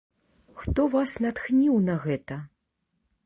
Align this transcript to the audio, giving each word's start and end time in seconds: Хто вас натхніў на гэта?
Хто 0.61 0.81
вас 0.93 1.11
натхніў 1.25 1.75
на 1.91 1.95
гэта? 2.05 2.35